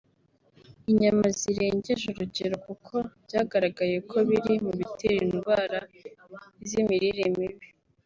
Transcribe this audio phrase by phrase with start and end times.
[0.91, 5.79] inyama zirengeje urugero kuko byagaragaye ko biri mu bitera indwara
[6.67, 7.67] z’ imirire mibi